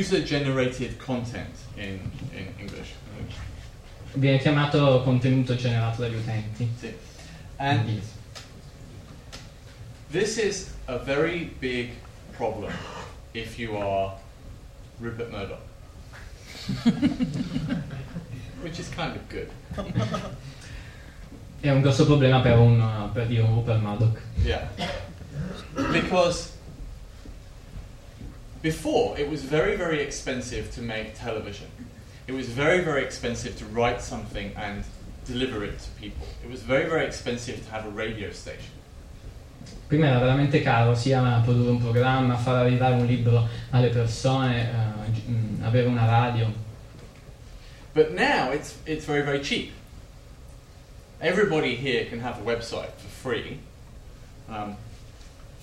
[0.00, 2.00] user-generated content in,
[2.32, 2.94] in English.
[4.14, 6.68] Viene chiamato contenuto generato dagli utenti.
[6.78, 6.92] Sì.
[7.56, 8.00] And
[10.10, 11.90] this is a very big
[12.36, 12.72] problem
[13.34, 14.14] if you are
[14.98, 15.60] Rupert Murdoch.
[18.62, 19.50] Which is kind of good.
[21.60, 24.18] È un grosso problema per, un, per dire un Rupert Murdoch.
[24.42, 24.68] Yeah.
[25.92, 26.52] Because
[28.62, 31.66] before it was very, very expensive to make television.
[32.26, 34.84] It was very, very expensive to write something and
[35.24, 36.26] deliver it to people.
[36.44, 38.72] It was very, very expensive to have a radio station.
[39.88, 44.70] Prima era veramente caro sia produrre un programma, far arrivare un libro alle persone,
[45.26, 46.52] mh, avere una radio.
[47.92, 49.72] But now it's, it's very, very cheap.
[51.20, 53.58] Everybody here can have a website for free.
[54.48, 54.76] Um,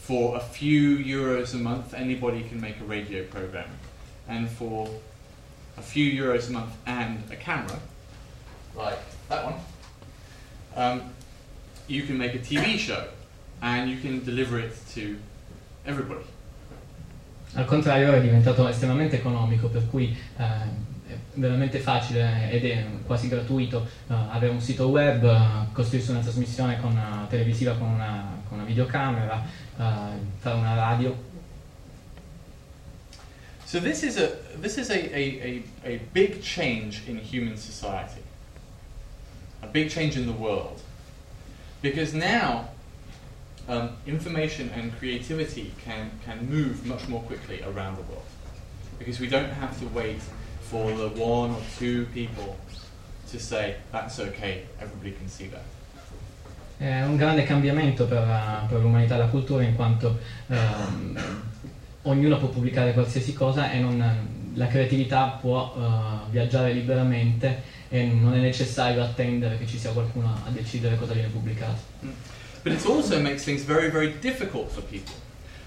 [0.08, 3.70] for a few euros a month, anybody can make a radio program.
[4.30, 4.88] And for
[5.78, 7.78] a few euros a month and a camera,
[8.74, 9.56] like that one,
[10.78, 11.02] um,
[11.88, 13.04] you can make a TV show
[13.62, 15.18] and you can deliver it to
[15.86, 16.26] everybody.
[17.56, 20.46] Al contrario è diventato estremamente economico, per cui eh,
[21.08, 26.20] è veramente facile ed è quasi gratuito eh, avere un sito web, eh, costruirsi una
[26.20, 29.44] trasmissione con una televisiva con una, con una videocamera,
[29.78, 29.84] eh,
[30.40, 31.26] fare una radio.
[33.66, 34.30] So this is a
[34.62, 38.22] this is a, a, a, a big change in human society.
[39.62, 40.82] A big change in the world.
[41.82, 42.70] Because now
[43.68, 48.26] um, information and creativity can, can move much more quickly around the world.
[48.98, 50.22] Because we don't have to wait
[50.70, 52.58] for the one or two people
[53.32, 55.64] to say that's okay, everybody can see that.
[56.80, 61.20] È un grande cambiamento per, per l'umanità e la cultura in quanto ehm,
[62.04, 68.34] ognuno può pubblicare qualsiasi cosa e non- la creatività può eh, viaggiare liberamente e non
[68.34, 71.80] è necessario attendere che ci sia qualcuno a decidere cosa viene pubblicato.
[72.64, 75.14] But it also makes things very, very difficult for people.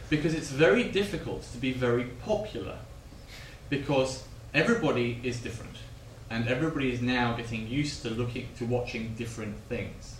[0.08, 2.78] Because it's very difficult to be very popular.
[3.68, 5.76] Because everybody is different.
[6.30, 10.18] And everybody is now getting used to looking to watching different things.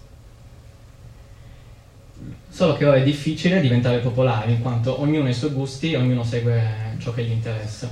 [2.51, 5.97] Solo che ora è difficile diventare popolari in quanto ognuno ha i suoi gusti e
[5.97, 7.89] ognuno segue ciò che gli interessa.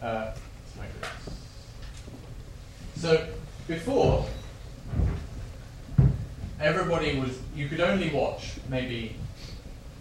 [0.00, 0.30] Uh,
[2.94, 3.18] so
[3.66, 4.24] before,
[6.60, 9.16] everybody was you could only watch maybe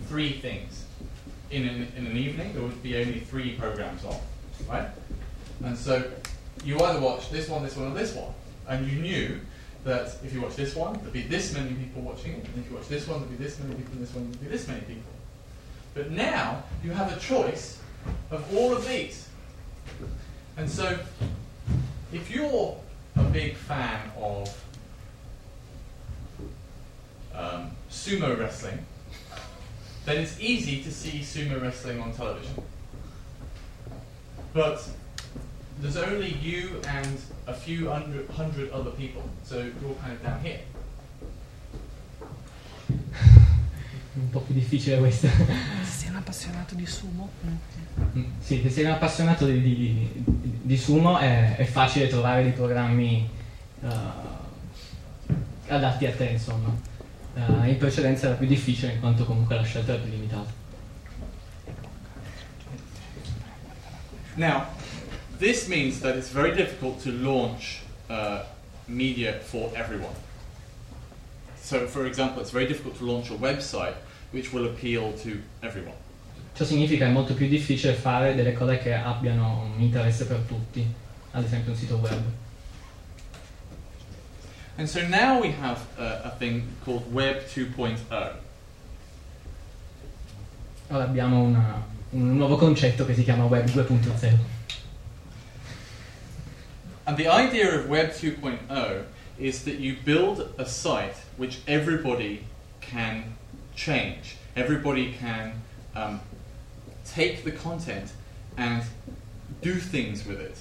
[0.07, 0.86] three things
[1.50, 2.53] in an, in an evening.
[2.53, 4.19] There would be only three programs on,
[4.69, 4.90] right?
[5.63, 6.12] And so
[6.63, 8.34] you either watch this one, this one, or this one,
[8.68, 9.40] and you knew
[9.84, 12.69] that if you watch this one, there'd be this many people watching it, and if
[12.69, 14.68] you watch this one, there'd be this many people, and this one, there'd be this
[14.68, 15.12] many people.
[15.94, 17.79] But now you have a choice
[18.31, 19.28] of all of these.
[20.57, 21.00] And so,
[22.12, 22.78] if you're
[23.16, 24.66] a big fan of
[27.34, 28.85] um, sumo wrestling,
[30.06, 32.53] then it's easy to see sumo wrestling on television.
[34.57, 34.81] But
[35.79, 40.40] there's only you and a few hundred, hundred other people, so you're kind of down
[40.41, 40.62] here.
[44.18, 45.28] Un po' più difficile questa.
[45.29, 48.23] Se sei un appassionato di sumo, mm.
[48.40, 50.23] Sì, se sei un appassionato di, di-
[50.63, 53.29] di sumo è, è facile trovare dei programmi
[53.84, 53.88] eh,
[55.68, 56.75] adatti a te, insomma.
[57.35, 60.51] Eh, in precedenza era più difficile in quanto comunque la scelta era più limitata.
[64.38, 64.68] Now,
[65.40, 68.44] this means that it's very difficult to launch uh,
[68.88, 70.14] media for everyone.
[71.59, 73.96] So, for example, it's very difficult to launch a website
[74.31, 75.96] which will appeal to everyone.
[76.56, 80.40] Ciò significa che è molto più difficile fare delle cose che abbiano un interesse per
[80.48, 80.86] tutti,
[81.31, 82.22] ad esempio un sito web.
[84.78, 87.98] And so now we have uh, a thing called Web 2.0.
[90.90, 94.38] Ora abbiamo una- un nuovo concetto che si chiama Web 2.0.
[97.06, 99.06] And the idea of Web 2.0
[99.38, 102.44] is that you build a site which everybody
[102.81, 103.36] can
[103.75, 104.36] change.
[104.56, 105.62] Everybody can
[105.95, 106.19] um,
[107.06, 108.12] take the content
[108.57, 108.83] and
[109.62, 110.57] do things with it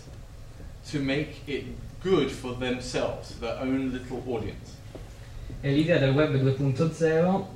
[0.91, 1.65] to make it
[2.03, 4.77] good for themselves, their own little audience.
[5.63, 7.56] E l'idea del web 2.0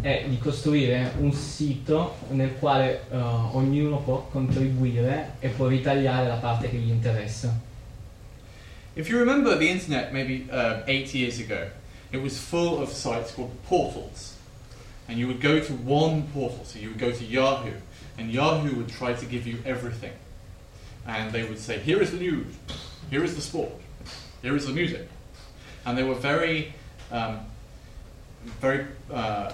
[0.00, 6.36] è di costruire un sito nel quale eh, ognuno può contribuire e può ritagliare la
[6.36, 7.68] parte che gli interessa.
[8.94, 11.70] If you remember the internet maybe uh, eight years ago,
[12.12, 14.36] it was full of sites called portals.
[15.08, 17.72] And you would go to one portal, so you would go to Yahoo,
[18.16, 20.12] and Yahoo would try to give you everything.
[21.06, 22.46] And they would say, here is the news,
[23.10, 23.72] here is the sport,
[24.42, 25.08] here is the music.
[25.84, 26.74] And they were very,
[27.10, 27.40] um,
[28.60, 29.50] very, uh,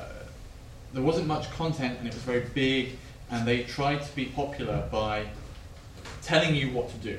[0.97, 2.97] there wasn't much content and it was very big,
[3.31, 5.27] and they tried to be popular by
[6.23, 7.19] telling you what to do.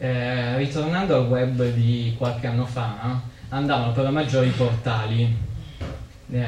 [0.00, 3.20] Eh, ritornando al web di qualche anno fa,
[3.50, 5.36] andavano per la maggiore i portali.
[6.32, 6.46] Eh,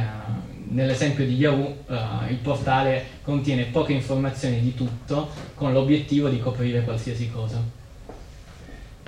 [0.70, 6.82] nell'esempio di Yahoo, eh, il portale contiene poche informazioni di tutto con l'obiettivo di coprire
[6.82, 7.62] qualsiasi cosa.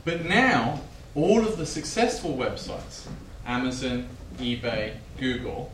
[0.04, 0.80] But now,
[1.14, 3.08] all of the successful websites,
[3.42, 4.06] Amazon,
[4.38, 5.70] eBay, Google,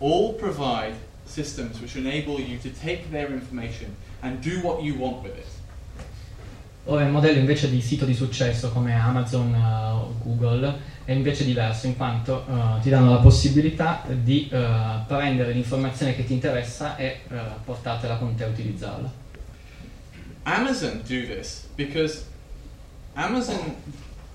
[0.00, 0.94] all provide
[1.26, 5.46] systems which enable you to take their information and do what you want with it.
[6.86, 11.44] Ora il modello invece di sito di successo come Amazon eh, o Google è invece
[11.46, 14.68] diverso in quanto eh, ti danno la possibilità di eh,
[15.06, 17.20] prendere l'informazione che ti interessa e
[17.64, 19.10] portartela con te a utilizzarla.
[20.42, 22.26] Amazon do this because
[23.14, 23.76] Amazon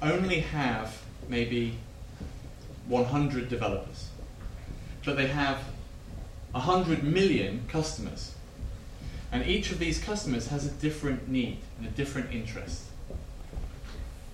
[0.02, 0.90] only have
[1.28, 1.74] maybe
[2.88, 4.10] 100 developers,
[5.10, 5.58] but they have
[6.52, 8.36] 100 million customers.
[9.32, 12.84] And each of these customers has a different need and a different interest.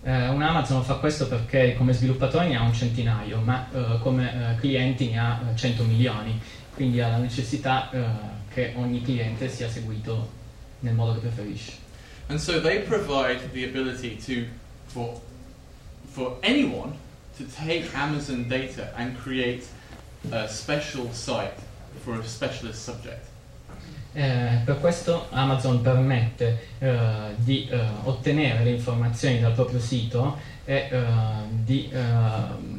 [0.04, 4.54] Eh, un Amazon fa questo perché come sviluppatore ne ha un centinaio, ma eh, come
[4.54, 6.40] eh, clienti ne ha eh, 100 milioni,
[6.76, 8.04] quindi ha la necessità eh,
[8.54, 10.30] che ogni cliente sia seguito
[10.82, 11.72] nel modo che preferisce.
[12.28, 14.46] And so they provide the ability to,
[14.88, 15.20] for,
[16.12, 16.94] for anyone
[17.38, 19.66] to take Amazon data and create
[20.32, 21.54] a special site
[22.04, 23.34] for a specialist subject.
[24.14, 30.88] Eh, per questo Amazon permette eh, di eh, ottenere le informazioni dal proprio sito e
[30.90, 31.04] eh,
[31.64, 32.02] di eh,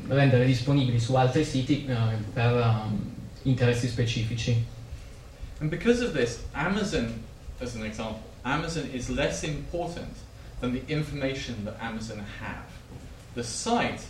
[0.08, 1.94] rendere disponibili su altri siti eh,
[2.32, 4.64] per um, interessi specifici.
[5.60, 7.22] And because of this, Amazon,
[7.60, 10.16] as an example, Amazon is less important
[10.60, 12.64] than the information that Amazon have.
[13.34, 14.00] The site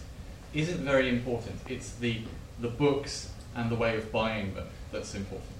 [0.52, 1.56] isn't very important.
[1.68, 2.20] It's the,
[2.60, 5.52] the books and the way of buying them that's important.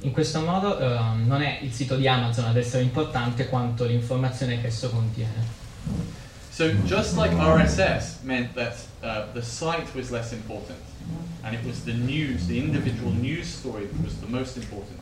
[0.00, 4.60] In questo modo eh, non è il sito di Amazon ad essere importante quanto l'informazione
[4.60, 5.62] che esso contiene.
[6.50, 10.78] So just like RSS meant that uh, the site was less important,
[11.42, 15.00] and it was the news, the individual news story that was the most important.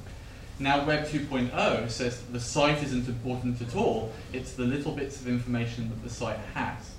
[0.58, 5.26] Now Web 2.0 says the site isn't important at all, it's the little bits of
[5.28, 6.92] information that the site has.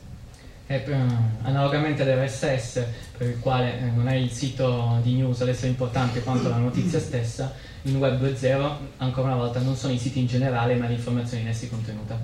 [0.66, 0.96] E, eh,
[1.42, 2.86] analogamente all'RSS,
[3.18, 6.58] per il quale eh, non è il sito di news ad essere importante quanto la
[6.58, 10.88] notizia stessa, in Web 2.0 ancora una volta non sono i siti in generale ma
[10.88, 12.18] l'informazione in essi contenuta.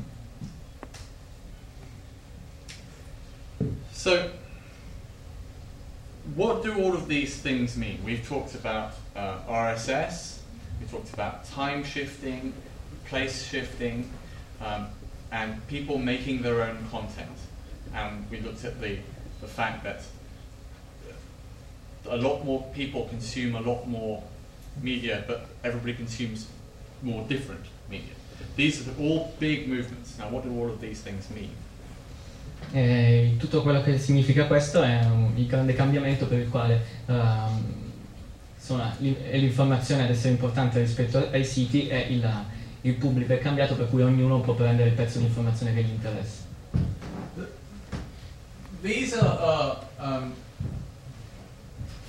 [3.91, 4.31] So,
[6.35, 7.99] what do all of these things mean?
[8.05, 10.39] We've talked about uh, RSS,
[10.79, 12.53] we talked about time shifting,
[13.09, 14.09] place shifting,
[14.61, 14.87] um,
[15.31, 17.35] and people making their own content.
[17.93, 18.97] And we looked at the,
[19.41, 20.01] the fact that
[22.09, 24.21] a lot more people consume a lot more
[24.81, 26.47] media, but everybody consumes
[27.01, 28.13] more different media.
[28.55, 30.17] These are all big movements.
[30.17, 31.49] Now, what do all of these things mean?
[32.71, 37.73] E tutto quello che significa questo è un, il grande cambiamento per il quale ehm,
[38.55, 42.29] insomma, l'informazione ad essere importante rispetto ai siti e il,
[42.81, 45.89] il pubblico è cambiato per cui ognuno può prendere il pezzo di informazione che gli
[45.89, 46.48] interessa.
[48.81, 50.33] These are uh, um,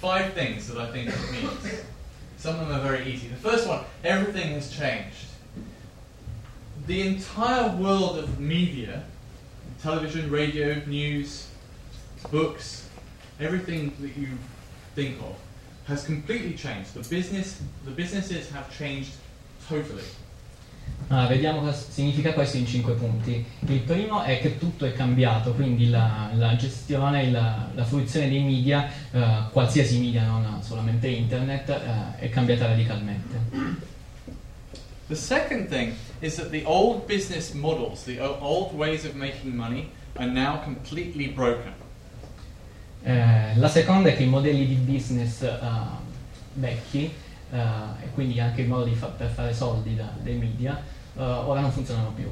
[0.00, 1.82] five things that I think it means.
[2.36, 3.28] Some of them are very easy.
[3.28, 5.26] The first one, everything has changed.
[6.86, 9.02] The entire world of media,
[9.82, 11.48] television, radio, news,
[12.30, 12.88] books,
[13.40, 14.28] everything that you
[14.94, 15.36] think of,
[15.86, 16.94] has completely changed.
[16.94, 19.12] The business, the businesses have changed
[19.68, 20.04] totally.
[21.08, 23.44] Allora, vediamo cosa significa questo in cinque punti.
[23.66, 28.42] Il primo è che tutto è cambiato, quindi la, la gestione, la, la fruizione dei
[28.42, 29.20] media, eh,
[29.50, 33.38] qualsiasi media, non solamente internet, eh, è cambiata radicalmente.
[35.08, 39.90] The second thing is that the old business models, the old ways of making money,
[40.14, 41.72] are now completely broken.
[43.02, 45.58] Eh, la seconda è che i modelli di business eh,
[46.52, 47.12] vecchi,
[47.52, 47.58] eh,
[48.04, 50.80] e quindi anche il modo di fa- per fare soldi da- dai media,
[51.16, 52.30] eh, ora non funzionano più.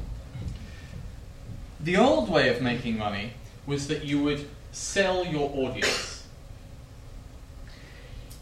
[1.81, 3.31] The old way of making money
[3.65, 6.17] was that you would sell your audience.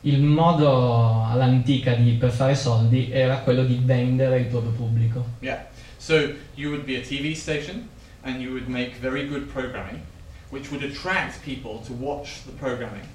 [0.01, 5.25] Il modo all'antica di, per fare soldi era quello di vendere il proprio pubblico.
[5.39, 5.65] Yeah.
[5.98, 7.89] So you would be a TV station
[8.24, 10.01] and you would make very good programming,
[10.50, 13.05] which would attract people to watch the programming.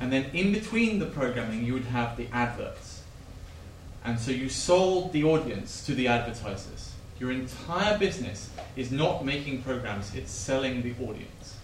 [0.00, 2.83] And then in between the programming, you would have the adverts.
[4.04, 6.92] And so you sold the audience to the advertisers.
[7.18, 11.56] Your entire business is not making programs, it's selling the audience.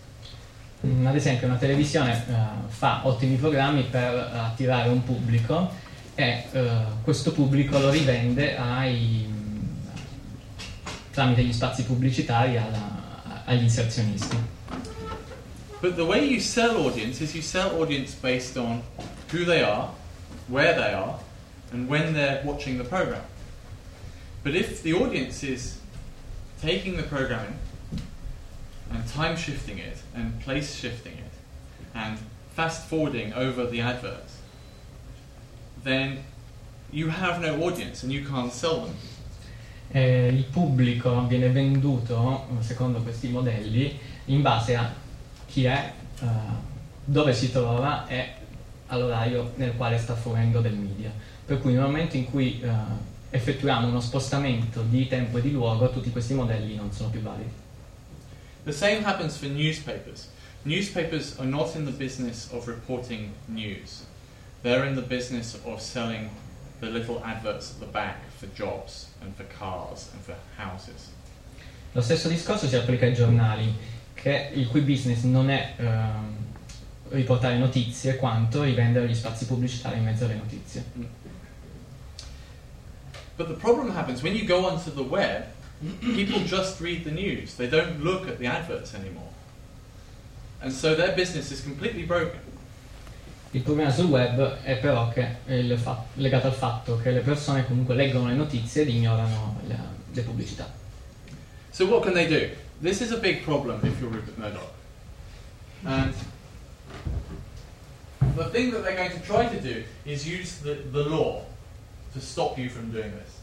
[0.83, 2.35] Mm, ad esempio una televisione eh,
[2.69, 5.71] fa ottimi programmi per attirare un pubblico
[6.15, 6.71] e eh,
[7.03, 9.29] questo pubblico lo rivende ai,
[11.11, 14.37] tramite gli spazi pubblicitari alla- agli inserzionisti.
[15.83, 18.83] But the way you sell audience is you sell audience based on
[19.31, 19.89] who they are,
[20.47, 21.19] where they are,
[21.73, 23.23] and when they're watching the program.
[24.43, 25.79] But if the audience is
[26.61, 27.59] taking the programming
[28.91, 31.33] and time shifting it and place shifting it
[31.95, 32.19] and
[32.55, 34.39] fast forwarding over the adverts,
[35.85, 36.25] then
[36.93, 38.97] you have no audience and you can't sell them.
[39.93, 44.93] Eh, il pubblico viene venduto, secondo questi modelli, in base a
[45.47, 46.27] chi è, eh,
[47.05, 48.35] dove si trova e
[48.87, 51.13] all'orario nel quale sta fruendo del media.
[51.51, 52.69] Per cui nel momento in cui eh,
[53.31, 57.51] effettuiamo uno spostamento di tempo e di luogo, tutti questi modelli non sono più validi.
[58.63, 60.29] The same happens for newspapers.
[60.63, 64.05] Newspapers are not in the business of reporting news.
[64.63, 66.31] They're in the business of selling
[66.79, 71.11] the little adverts at the back for jobs and for cars and for houses.
[71.95, 73.75] Lo stesso discorso si applica ai giornali,
[74.15, 76.37] che il cui business non è ehm,
[77.09, 80.85] riportare notizie quanto rivendere gli spazi pubblicitari in mezzo alle notizie.
[83.37, 85.45] But the problem happens when you go onto the web,
[86.01, 87.55] people just read the news.
[87.55, 89.31] They don't look at the adverts anymore.
[90.63, 92.41] And so their business is completely broken.
[93.53, 95.61] Il problema sul web è però che è
[96.15, 99.79] legato al fatto che le persone comunque leggono le notizie ed ignorano le,
[100.13, 100.71] le pubblicità.
[101.71, 102.55] So what can they do?
[102.81, 104.71] This is a big problem if you're Rupert Murdoch.
[105.85, 106.15] And
[108.37, 111.43] the thing that they're going to try to do is use the, the law
[112.13, 113.39] to stop you from doing this.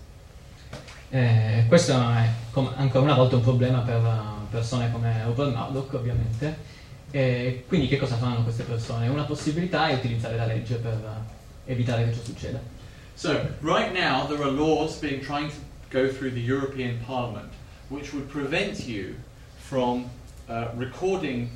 [1.10, 5.94] Eh, questo è com- ancora una volta un problema per eh, persone come Rupert Murdoch
[5.94, 6.76] ovviamente.
[7.12, 9.08] E quindi che cosa fanno queste persone?
[9.08, 12.60] Una possibilità è utilizzare la legge per eh, evitare che ciò succeda.
[13.14, 13.32] So
[13.62, 15.58] right now there are laws being trying to
[15.90, 17.52] go through the European Parliament
[17.90, 19.16] which would prevent you
[19.58, 20.10] from
[20.50, 21.50] uh, recording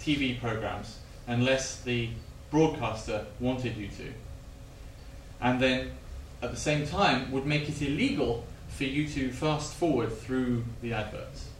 [0.00, 2.10] TV programs unless the
[2.50, 4.12] broadcaster wanted you to.
[5.40, 5.92] And then
[6.40, 10.92] at the same time would make it illegal for you to fast forward through the
[10.92, 11.54] adverts.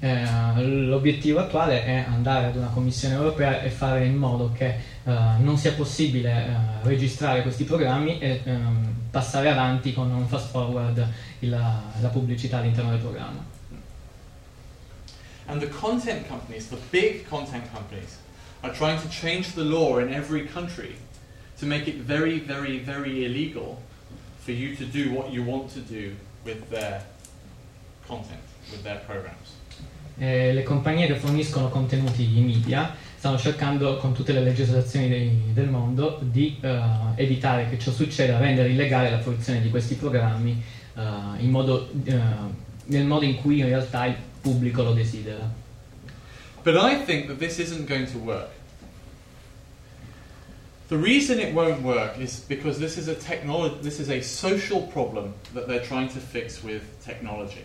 [0.00, 0.24] Eh,
[0.62, 5.56] l'obiettivo attuale è andare ad una commissione europea e fare in modo che eh, non
[5.56, 11.04] sia possibile eh, registrare questi programmi e ehm, passare avanti con un fast forward
[11.40, 13.44] il- la pubblicità all'interno del programma.
[15.46, 18.18] And the content companies, the big content companies,
[18.60, 20.96] are trying to change the law in every country
[21.58, 23.80] to make it very, very, very illegal
[24.44, 26.12] for you to do what you want to do
[26.44, 27.02] with their
[28.06, 29.56] content, with their programs.
[30.20, 35.52] Eh, le compagnie che forniscono contenuti in media stanno cercando con tutte le legislazioni dei-
[35.52, 36.80] del mondo di eh,
[37.16, 40.76] evitare che ciò succeda, rendere illegale la fruizione di questi programmi
[41.38, 42.18] in modo, eh,
[42.86, 45.48] nel modo in cui in realtà il pubblico lo desidera.
[46.64, 48.50] But I think that this isn't going to work.
[50.88, 54.80] The reason it won't work is because this is a technolo- this is a social
[54.80, 57.64] problem that they're trying to fix with technology.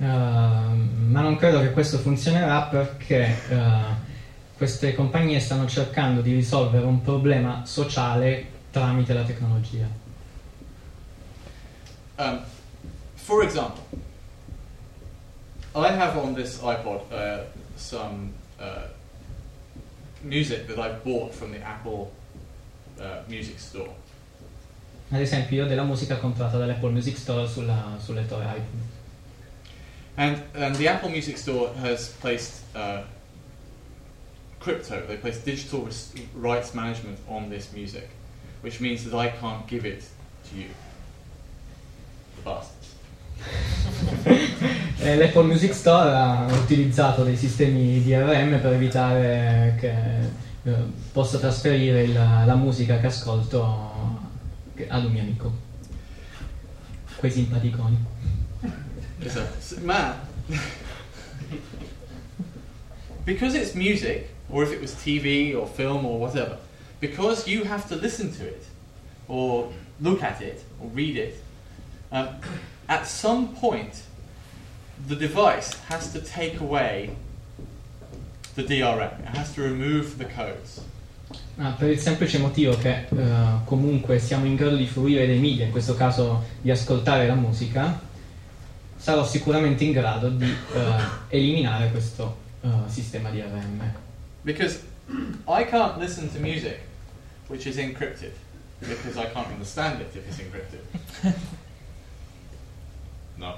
[0.00, 4.06] Ehm, ma non credo che questo funzionerà perché eh,
[4.56, 9.88] queste compagnie stanno cercando di risolvere un problema sociale tramite la tecnologia.
[12.16, 12.42] Um,
[13.14, 13.82] for example,
[15.74, 17.44] I have on this iPod uh,
[17.76, 18.86] some uh,
[20.22, 22.12] music that I bought from the Apple
[23.00, 23.94] uh, Music Store.
[25.10, 28.96] Ad esempio io della musica comprata dall'Apple Music Store sulla, sul lettore iPhone.
[30.16, 33.02] And, and the Apple Music Store has placed uh,
[34.58, 35.88] crypto, they placed digital
[36.34, 38.08] rights management on this music,
[38.60, 40.04] which means that I can't give it
[40.50, 40.68] to you.
[42.36, 42.94] The bastards.
[45.00, 49.92] E L'Apple Music Store ha utilizzato dei sistemi DRM per evitare che
[50.64, 50.74] eh,
[51.12, 53.62] possa trasferire il- la musica che ascolto
[54.88, 55.52] ad un mio amico.
[57.16, 57.96] Quei simpaticoni.
[59.20, 60.14] It's a, s- man.
[63.24, 66.58] because it's music, or if it was TV or film or whatever,
[67.00, 68.64] because you have to listen to it,
[69.28, 71.34] or look at it, or read it,
[72.10, 72.28] um,
[72.88, 74.02] at some point,
[75.06, 77.10] the device has to take away
[78.54, 79.20] the DRM.
[79.20, 80.80] It has to remove the codes.
[81.60, 83.26] Ah, per il semplice motivo che eh,
[83.64, 88.00] comunque siamo in grado di fruire dei media, in questo caso di ascoltare la musica,
[88.96, 93.92] sarò sicuramente in grado di eh, eliminare questo eh, sistema di DRM.
[94.42, 94.82] Because
[95.46, 96.80] I can't listen to music
[97.48, 98.32] which is encrypted
[98.80, 101.34] because I can't understand it if it's encrypted.
[103.38, 103.54] no.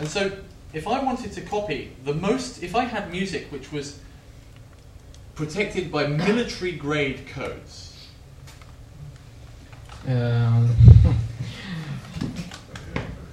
[0.00, 0.30] And so
[0.72, 3.98] if I wanted to copy the most, if I had music which was
[5.34, 7.88] protected by military grade codes,
[10.06, 10.66] Ehm,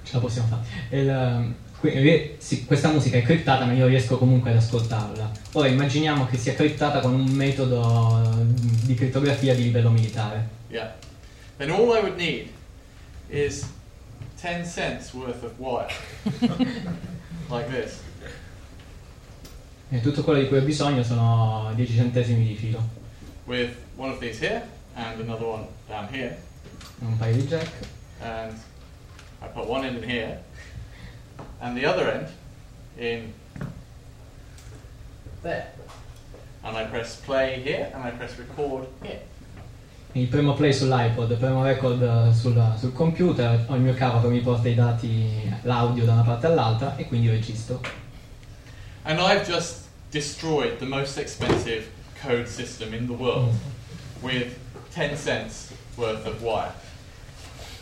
[0.04, 0.62] ce la possiamo fare.
[0.90, 5.30] Il, qui- eh, sì, questa musica è criptata, ma io riesco comunque ad ascoltarla.
[5.52, 8.44] Ora immaginiamo che sia criptata con un metodo eh,
[8.84, 10.46] di crittografia di livello militare.
[10.68, 10.92] yeah,
[11.56, 12.50] then all I would need
[13.30, 13.64] is
[14.40, 15.88] 10 cents worth of wire.
[17.50, 18.00] like this.
[19.90, 22.82] E tutto quello di cui ho bisogno sono 10 centesimi di filo,
[23.46, 24.62] With one of these here
[24.94, 26.36] and another one down here.
[27.00, 27.68] un paio di jack.
[28.20, 28.52] and
[29.40, 30.40] I put one end in here
[31.60, 32.28] and the other end
[32.98, 33.32] in
[35.42, 35.68] there.
[36.62, 39.20] And I press play here and I press record here.
[40.18, 44.20] Il primo play sull'iPod, il primo record eh, sul, sul computer, ho il mio cavo
[44.20, 47.80] che mi porta i dati, l'audio da una parte all'altra e quindi registro.
[49.04, 51.86] And I've just destroyed the most expensive
[52.20, 53.54] code system in the world
[54.20, 54.56] with
[54.92, 56.72] 10 cents worth of wire.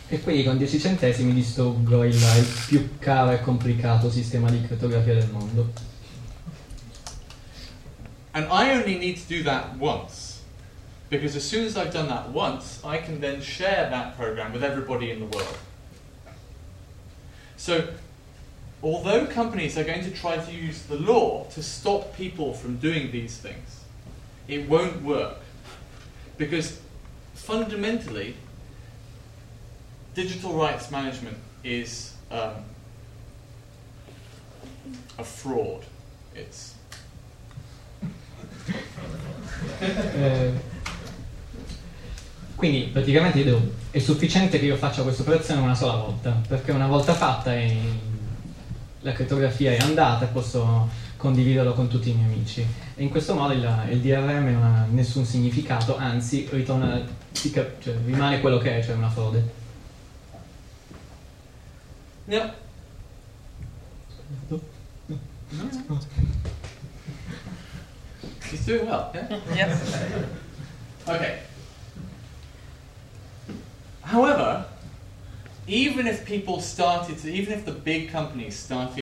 [0.07, 5.15] E quindi con 10 centesimi distruggo il, il più caro e complicato sistema di crittografia
[5.15, 5.73] del mondo.
[8.33, 10.26] And I only need to do that once.
[11.09, 14.63] Because as soon as I've done that once, I can then share that program with
[14.63, 15.57] everybody in the world.
[17.55, 17.87] So,
[18.83, 23.11] although companies are going to try to use the law to stop people from doing
[23.11, 23.83] these things,
[24.47, 25.37] it won't work.
[26.37, 26.79] Because
[27.33, 28.35] fundamentally,
[30.13, 32.53] digital rights management is um,
[35.17, 35.83] a fraud.
[36.35, 36.75] It's
[39.81, 40.51] Eh,
[42.57, 46.71] quindi praticamente io devo- è sufficiente che io faccia questa operazione una sola volta, perché
[46.71, 47.75] una volta fatta è-
[49.01, 52.65] la crittografia è andata e posso condividerlo con tutti i miei amici.
[52.95, 56.99] E in questo modo il, il DRM non ha nessun significato, anzi ritorna,
[57.31, 57.71] cioè,
[58.05, 59.53] rimane quello che è, cioè una frode.
[62.25, 62.51] Now,
[68.49, 69.11] he's doing well.
[69.13, 69.39] Yeah.
[69.55, 69.77] Yep.
[71.07, 71.39] Okay.
[74.07, 74.63] However,
[75.67, 78.95] even if people started to, even if the big companies started